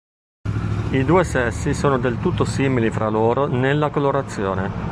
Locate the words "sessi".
1.23-1.75